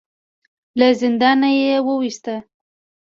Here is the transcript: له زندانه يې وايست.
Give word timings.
له 0.79 0.87
زندانه 1.01 1.49
يې 1.59 1.73
وايست. 1.85 2.25